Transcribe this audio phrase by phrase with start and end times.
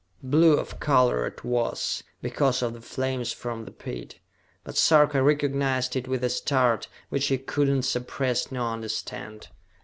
[0.23, 4.17] Blue of color it was, because of the flames from the pit;
[4.63, 9.49] but Sarka recognized it with a start which he could not suppress nor understand.